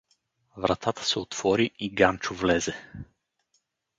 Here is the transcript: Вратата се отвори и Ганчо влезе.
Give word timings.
Вратата 0.57 1.05
се 1.05 1.19
отвори 1.19 1.71
и 1.79 1.95
Ганчо 1.95 2.33
влезе. 2.35 2.75